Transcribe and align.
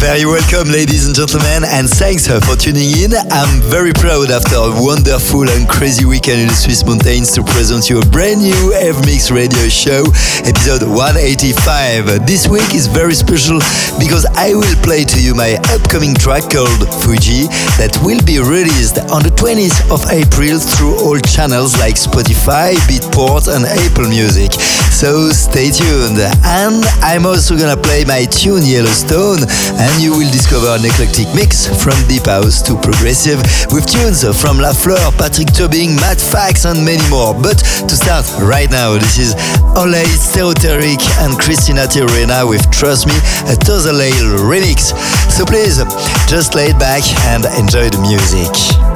Very 0.00 0.24
welcome, 0.24 0.72
ladies 0.72 1.04
and 1.06 1.14
gentlemen, 1.14 1.60
and 1.60 1.84
thanks 1.84 2.24
uh, 2.26 2.40
for 2.40 2.56
tuning 2.56 2.88
in. 3.04 3.12
I'm 3.12 3.60
very 3.68 3.92
proud 3.92 4.32
after 4.32 4.56
a 4.56 4.72
wonderful 4.80 5.44
and 5.44 5.68
crazy 5.68 6.06
weekend 6.08 6.40
in 6.40 6.48
the 6.48 6.56
Swiss 6.56 6.80
mountains 6.88 7.36
to 7.36 7.44
present 7.44 7.92
you 7.92 8.00
a 8.00 8.06
brand 8.08 8.40
new 8.40 8.72
Evermix 8.80 9.28
radio 9.28 9.68
show, 9.68 10.08
episode 10.48 10.88
185. 10.88 12.24
This 12.24 12.48
week 12.48 12.72
is 12.72 12.88
very 12.88 13.12
special 13.12 13.60
because 14.00 14.24
I 14.40 14.56
will 14.56 14.76
play 14.80 15.04
to 15.04 15.20
you 15.20 15.36
my 15.36 15.60
upcoming 15.68 16.16
track 16.16 16.48
called 16.48 16.80
Fuji 17.04 17.52
that 17.76 17.92
will 18.00 18.24
be 18.24 18.40
released 18.40 18.96
on 19.12 19.20
the 19.20 19.36
20th 19.36 19.84
of 19.92 20.00
April 20.08 20.56
through 20.64 20.96
all 20.96 21.20
channels 21.20 21.76
like 21.76 22.00
Spotify, 22.00 22.72
Beatport, 22.88 23.52
and 23.52 23.68
Apple 23.68 24.08
Music. 24.08 24.48
So 25.00 25.30
stay 25.30 25.70
tuned. 25.70 26.20
And 26.44 26.84
I'm 27.00 27.24
also 27.24 27.56
gonna 27.56 27.80
play 27.80 28.04
my 28.04 28.26
tune 28.26 28.60
Yellowstone 28.60 29.40
and 29.80 29.92
you 29.96 30.12
will 30.12 30.28
discover 30.28 30.76
an 30.76 30.84
eclectic 30.84 31.24
mix 31.34 31.64
from 31.80 31.96
deep 32.04 32.26
house 32.26 32.60
to 32.68 32.76
progressive 32.76 33.40
with 33.72 33.88
tunes 33.88 34.20
from 34.36 34.60
La 34.60 34.74
Fleur, 34.76 35.00
Patrick 35.16 35.56
Tobing, 35.56 35.96
Matt 35.96 36.20
Fax, 36.20 36.66
and 36.66 36.84
many 36.84 37.00
more. 37.08 37.32
But 37.32 37.64
to 37.88 37.96
start 37.96 38.28
right 38.44 38.68
now, 38.70 38.92
this 38.92 39.16
is 39.16 39.32
Olay 39.72 40.04
Stereoteric 40.04 41.00
and 41.24 41.32
Christina 41.40 41.88
Tiorena 41.88 42.46
with 42.46 42.60
Trust 42.70 43.06
Me, 43.08 43.16
a 43.48 43.56
Tozalale 43.56 44.12
remix. 44.52 44.92
So 45.32 45.46
please, 45.46 45.80
just 46.28 46.54
lay 46.54 46.76
back 46.76 47.00
and 47.32 47.48
enjoy 47.56 47.88
the 47.88 48.04
music. 48.04 48.89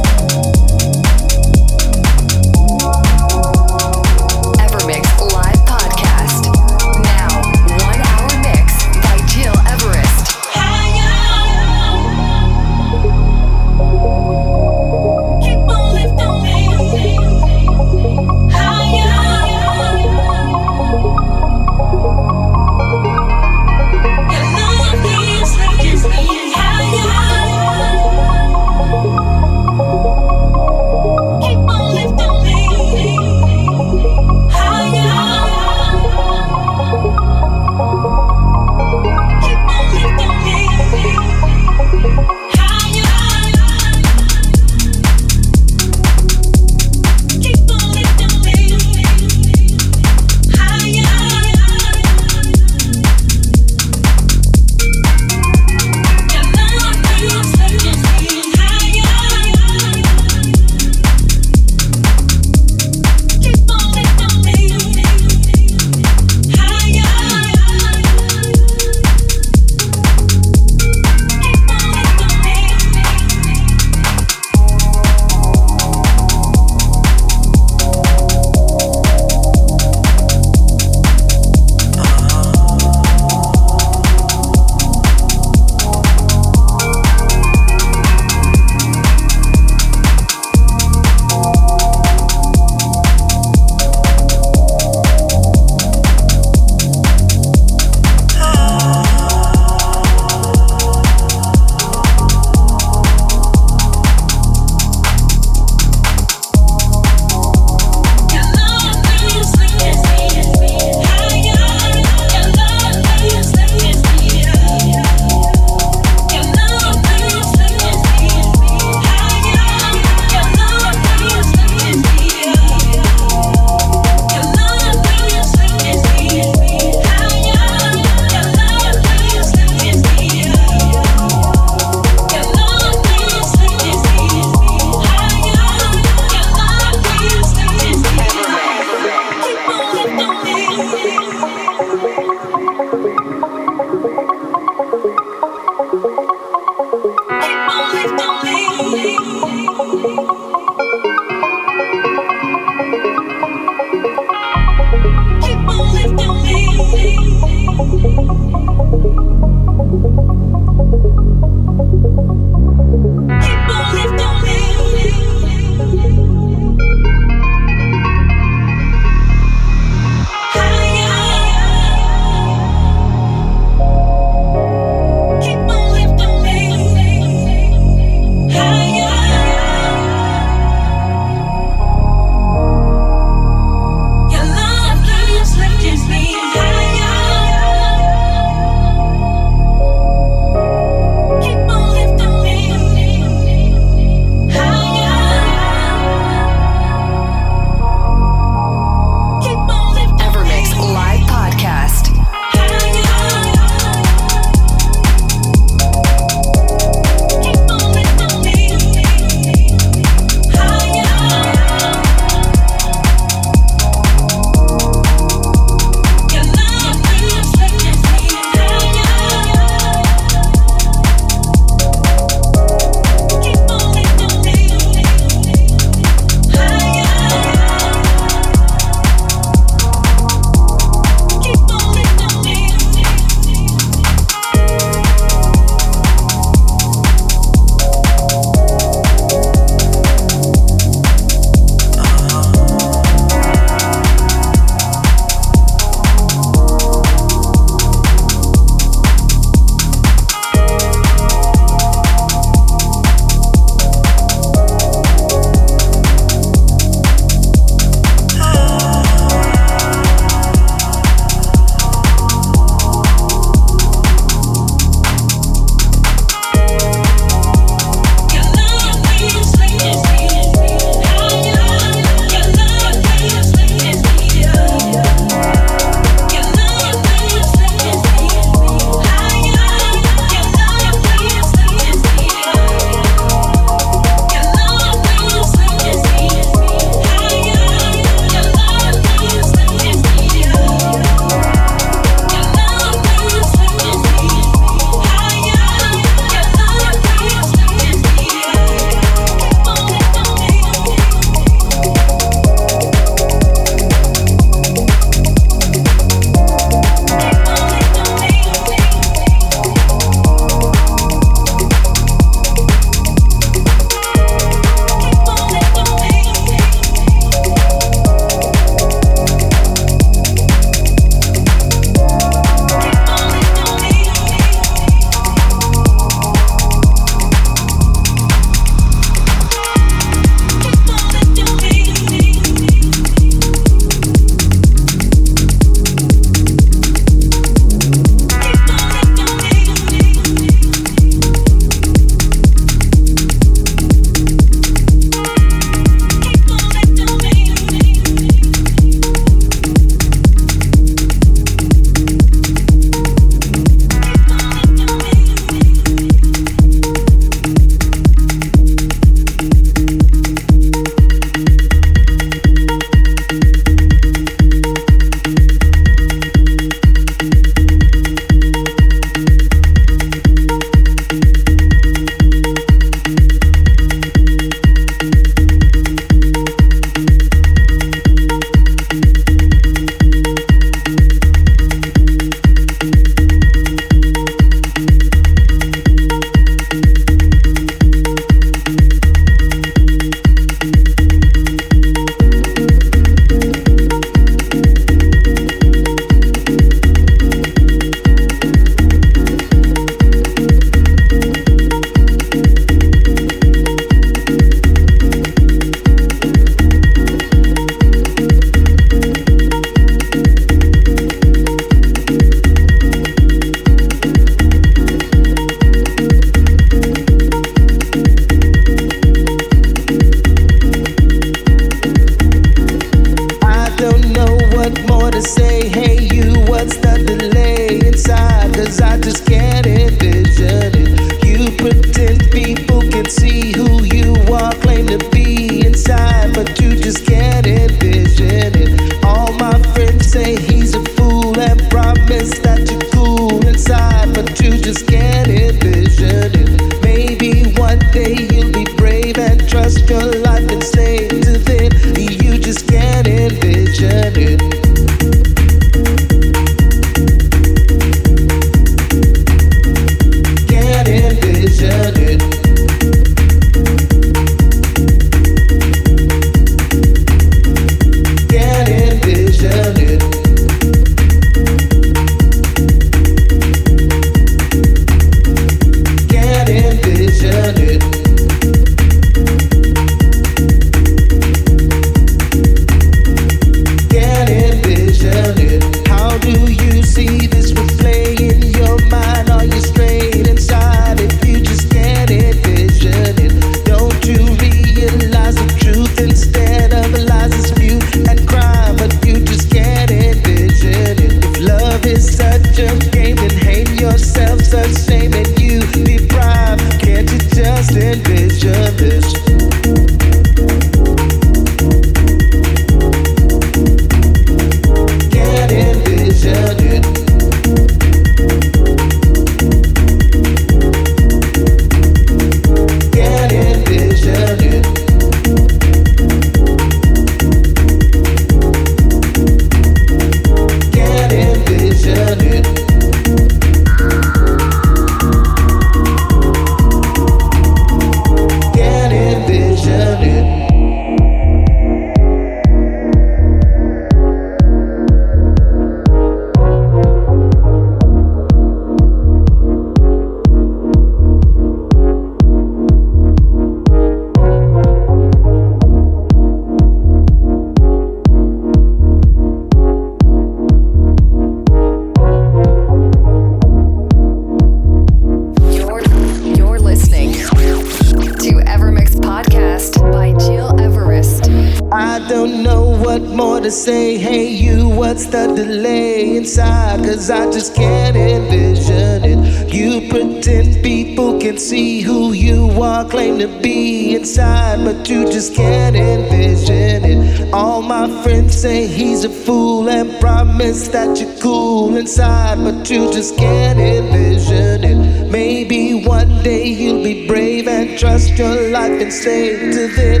You, 574.42 574.68
what's 574.68 575.06
the 575.06 575.26
delay 575.34 576.16
inside? 576.16 576.84
Cause 576.84 577.10
I 577.10 577.30
just 577.30 577.54
can't 577.54 577.96
envision 577.96 579.04
it. 579.04 579.54
You 579.54 579.88
pretend 579.88 580.62
people 580.62 581.20
can 581.20 581.38
see 581.38 581.80
who 581.80 582.12
you 582.12 582.50
are, 582.60 582.84
claim 582.88 583.18
to 583.20 583.28
be 583.40 583.94
inside, 583.94 584.64
but 584.64 584.88
you 584.88 585.04
just 585.04 585.34
can't 585.34 585.76
envision 585.76 586.84
it. 586.84 587.32
All 587.32 587.62
my 587.62 587.86
friends 588.02 588.36
say 588.40 588.66
he's 588.66 589.04
a 589.04 589.08
fool 589.08 589.68
and 589.68 590.00
promise 590.00 590.68
that 590.68 590.98
you're 591.00 591.16
cool 591.20 591.76
inside, 591.76 592.38
but 592.38 592.68
you 592.68 592.92
just 592.92 593.16
can't 593.16 593.60
envision 593.60 594.64
it. 594.64 595.10
Maybe 595.10 595.84
one 595.86 596.22
day 596.22 596.46
you'll 596.46 596.82
be 596.82 597.06
brave 597.06 597.46
and 597.46 597.78
trust 597.78 598.18
your 598.18 598.50
life 598.50 598.80
and 598.82 598.92
stay 598.92 599.36
to 599.52 599.68
then. 599.76 600.00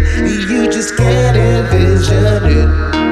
You 0.50 0.70
just 0.70 0.96
can't 0.96 1.36
envision 1.36 2.44
it. 2.44 3.11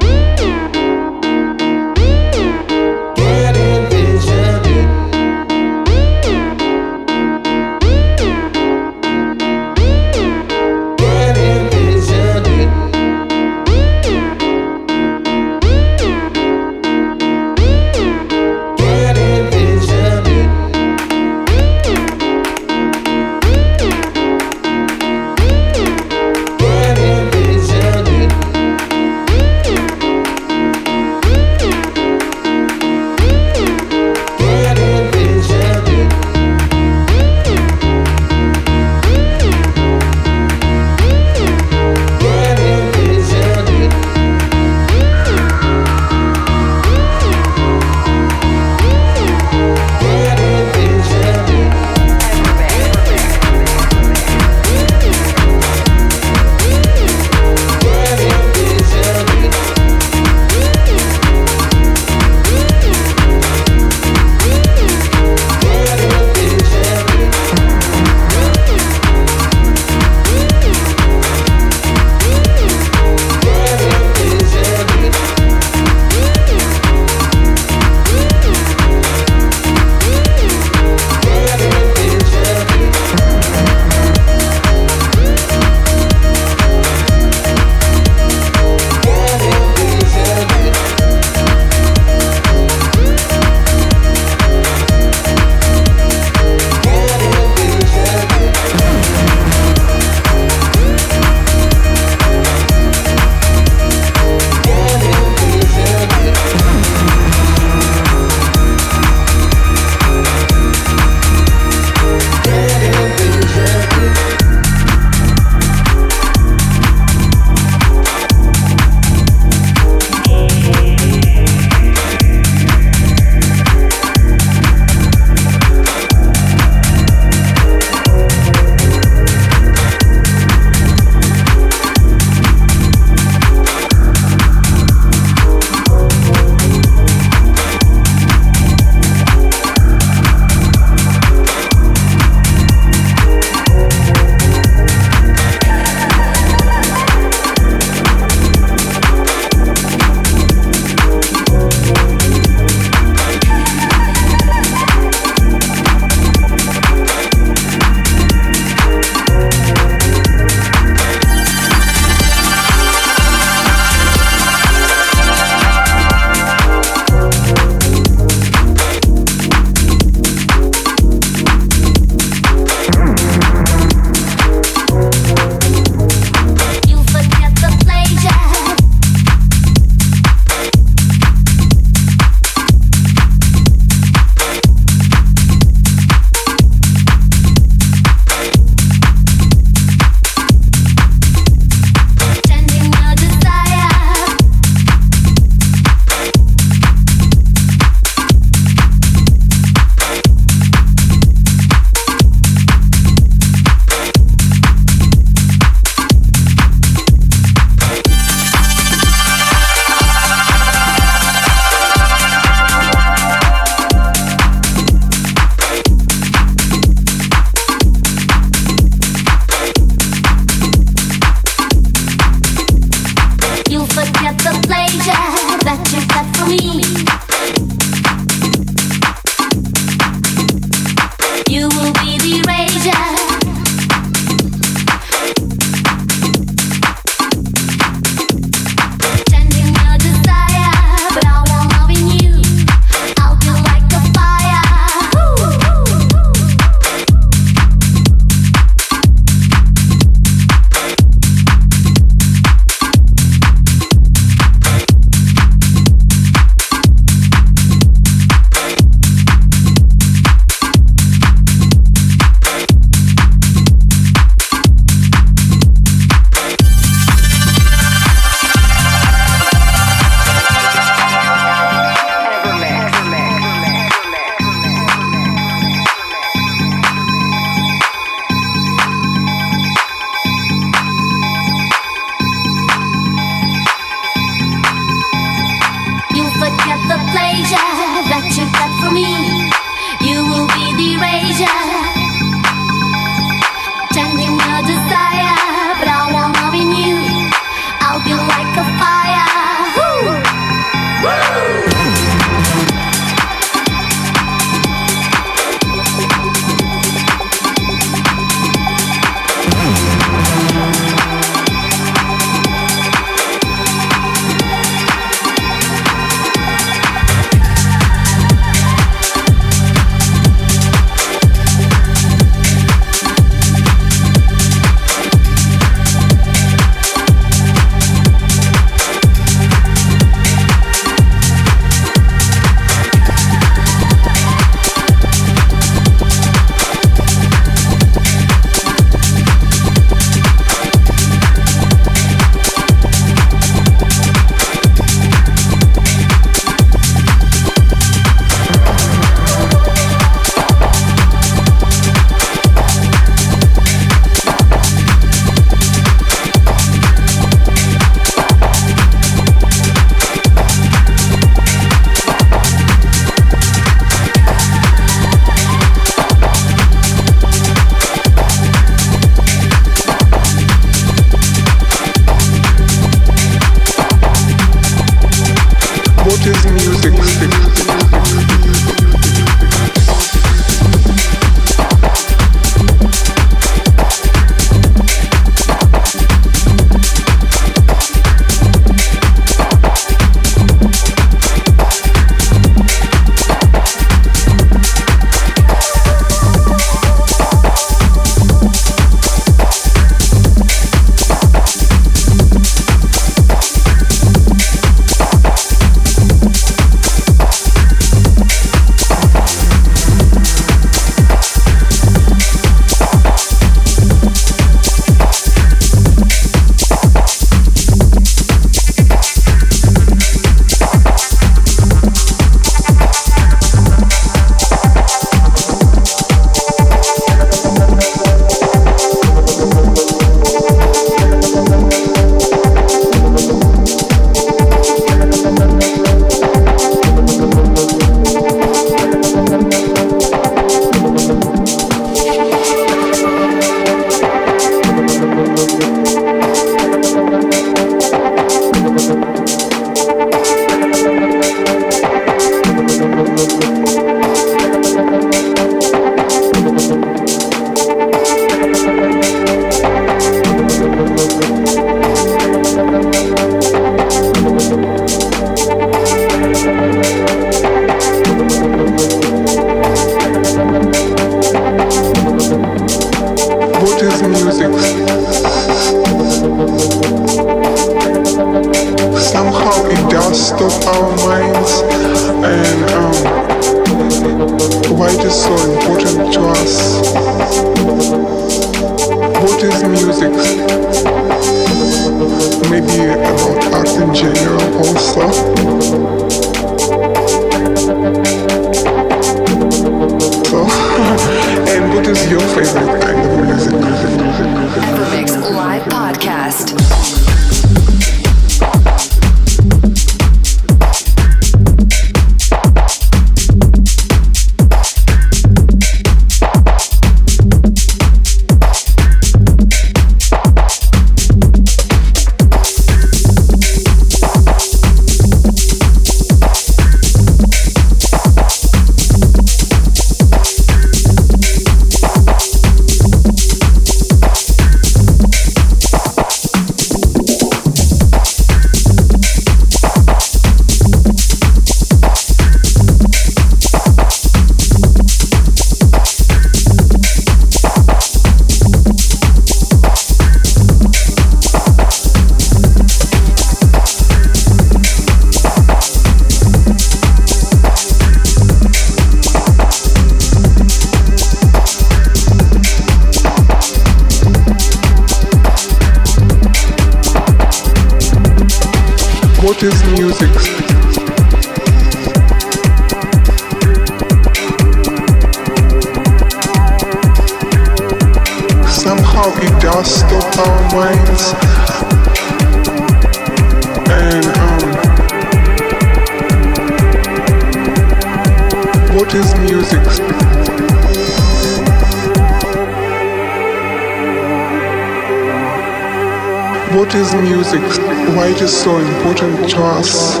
So 598.41 598.57
important 598.57 599.29
to 599.29 599.43
us. 599.43 600.00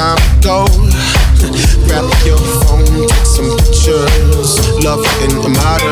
time 0.00 0.16
to 0.16 0.48
go. 0.48 0.64
Grab 1.86 2.08
your 2.24 2.38
phone, 2.64 2.86
take 3.06 3.26
some 3.26 3.50
pictures. 3.58 4.50
Love 4.82 5.04
in 5.22 5.32
a 5.44 5.48
model. 5.48 5.89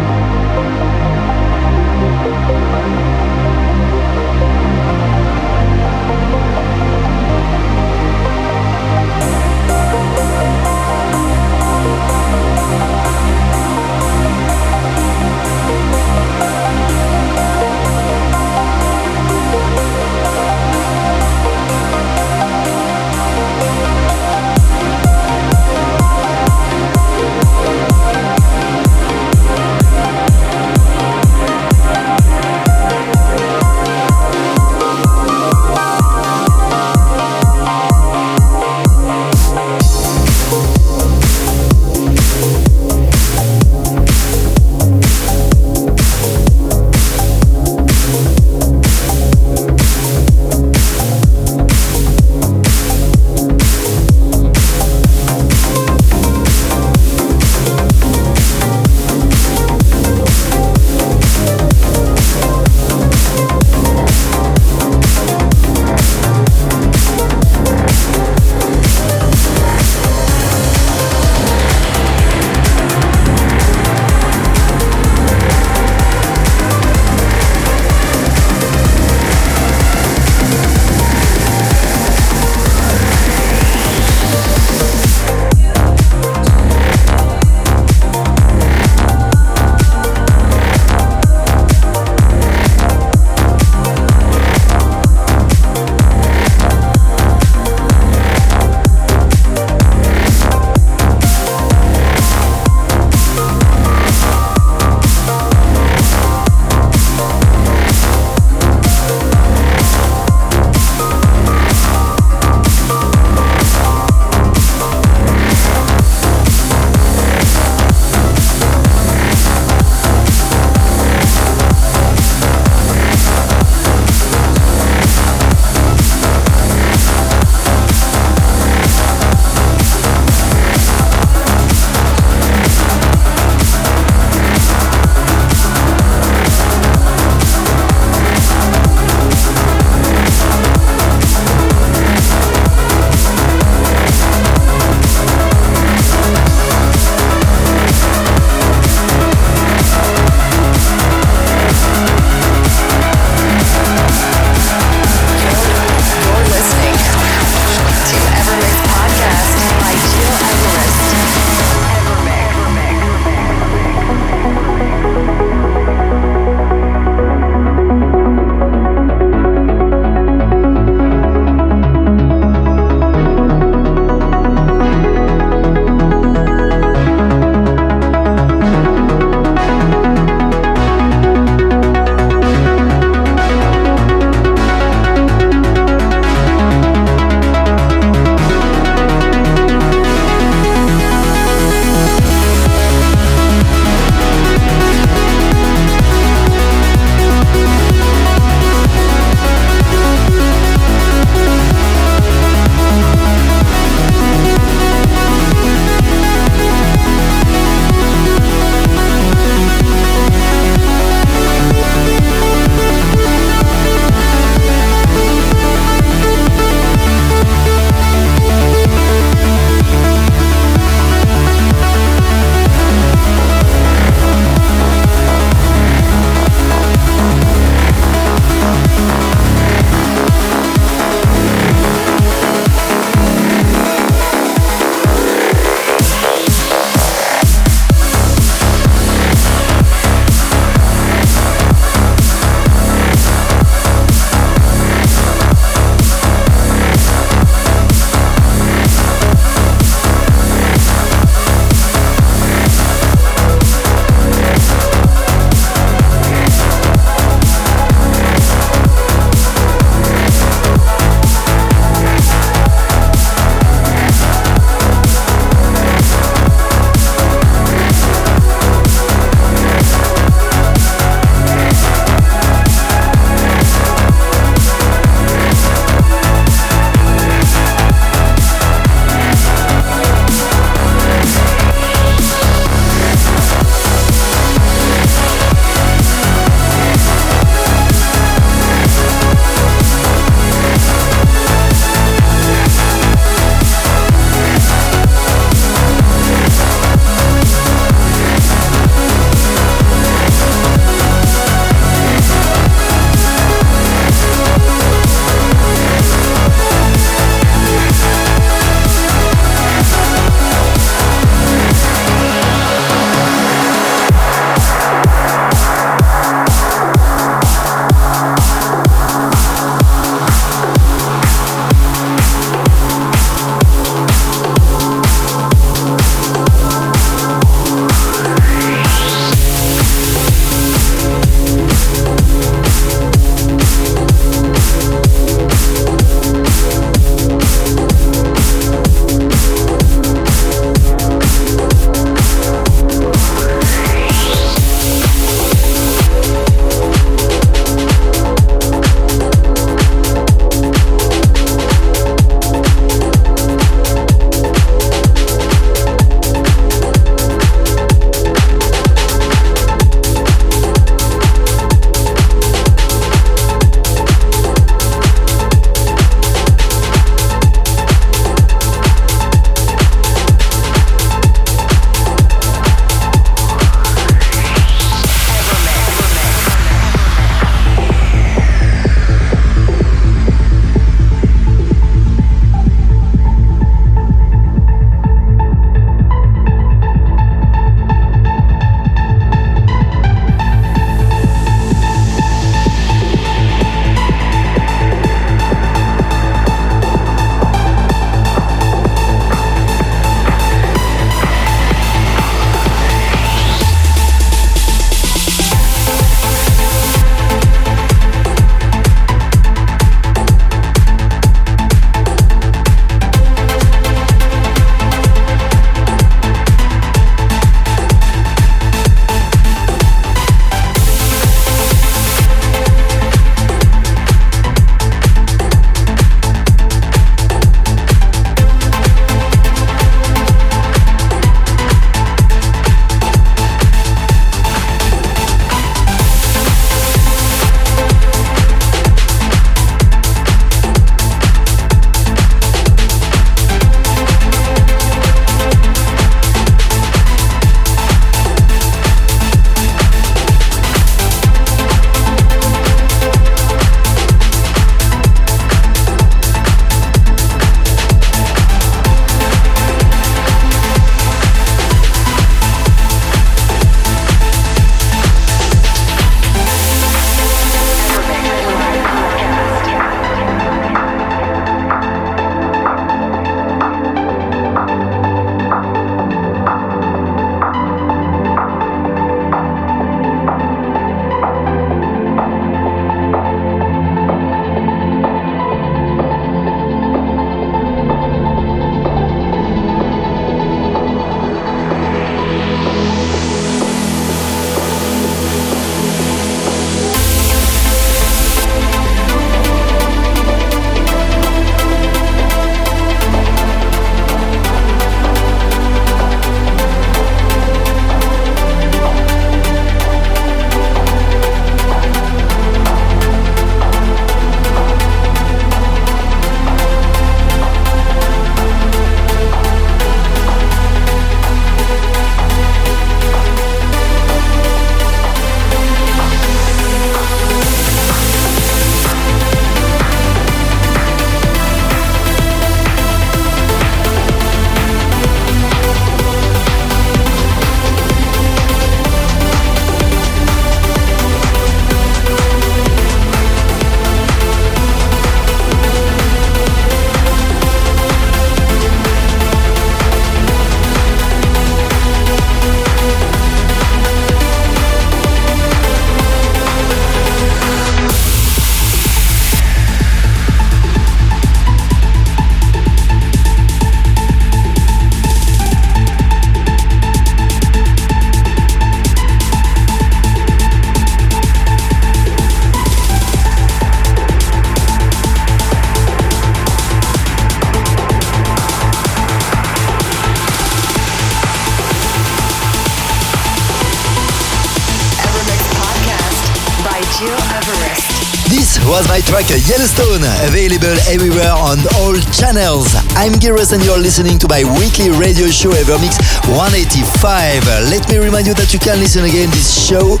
Was 588.80 588.88
my 588.88 589.04
track 589.04 589.28
Yellowstone, 589.28 590.00
available 590.24 590.72
everywhere 590.88 591.36
on 591.36 591.60
all 591.84 591.92
channels. 592.16 592.72
I'm 592.96 593.12
Gil 593.20 593.36
Everest 593.36 593.52
and 593.52 593.60
you're 593.60 593.76
listening 593.76 594.16
to 594.24 594.26
my 594.32 594.40
weekly 594.56 594.88
radio 594.88 595.28
show 595.28 595.52
Evermix 595.52 596.00
185. 596.32 597.68
Let 597.68 597.84
me 597.92 598.00
remind 598.00 598.24
you 598.24 598.32
that 598.40 598.56
you 598.56 598.60
can 598.62 598.80
listen 598.80 599.04
again 599.04 599.28
this 599.36 599.52
show 599.52 600.00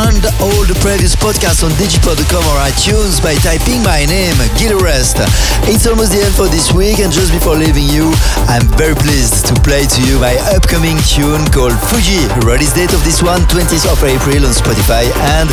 and 0.00 0.24
all 0.40 0.64
the 0.64 0.72
previous 0.80 1.12
podcasts 1.20 1.60
on 1.60 1.68
djpod.com 1.76 2.40
or 2.48 2.56
iTunes 2.64 3.20
by 3.20 3.36
typing 3.44 3.84
my 3.84 4.08
name, 4.08 4.40
Gil 4.56 4.80
Everest. 4.80 5.20
It's 5.68 5.84
almost 5.84 6.16
the 6.16 6.24
end 6.24 6.32
for 6.32 6.48
this 6.48 6.72
week 6.72 7.04
and 7.04 7.12
just 7.12 7.28
before 7.28 7.60
leaving 7.60 7.92
you, 7.92 8.08
I'm 8.48 8.64
very 8.80 8.96
pleased 8.96 9.44
to 9.52 9.54
play 9.60 9.84
to 9.84 10.00
you 10.08 10.16
my 10.16 10.32
upcoming 10.56 10.96
tune 11.04 11.44
called 11.52 11.76
Fuji. 11.92 12.24
Release 12.48 12.72
date 12.72 12.96
of 12.96 13.04
this 13.04 13.20
one, 13.20 13.44
20th 13.52 13.84
of 13.84 14.00
April 14.00 14.48
on 14.48 14.56
Spotify 14.56 15.04
and 15.36 15.52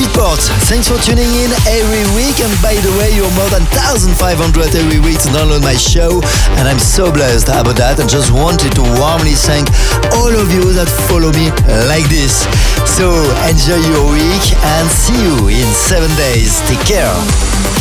Beatport. 0.00 0.40
Thanks 0.64 0.88
for 0.88 0.96
tuning 1.04 1.28
in 1.44 1.52
every 1.68 1.89
week. 2.14 2.38
And 2.38 2.54
by 2.62 2.74
the 2.78 2.92
way, 2.98 3.10
you're 3.10 3.32
more 3.34 3.50
than 3.50 3.66
1,500 3.74 4.74
every 4.74 5.00
week 5.00 5.18
to 5.26 5.28
download 5.34 5.62
my 5.62 5.74
show. 5.74 6.22
And 6.58 6.68
I'm 6.68 6.78
so 6.78 7.10
blessed 7.10 7.48
about 7.48 7.76
that. 7.82 7.98
And 7.98 8.08
just 8.08 8.30
wanted 8.30 8.74
to 8.78 8.82
warmly 9.02 9.34
thank 9.34 9.66
all 10.14 10.30
of 10.30 10.52
you 10.54 10.72
that 10.78 10.86
follow 11.10 11.34
me 11.34 11.50
like 11.90 12.06
this. 12.06 12.46
So 12.86 13.10
enjoy 13.50 13.82
your 13.90 14.06
week 14.14 14.46
and 14.78 14.86
see 14.86 15.18
you 15.18 15.50
in 15.50 15.68
seven 15.74 16.10
days. 16.16 16.62
Take 16.70 16.84
care. 16.86 17.79